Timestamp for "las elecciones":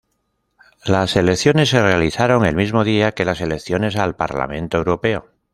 0.83-1.69, 3.23-3.95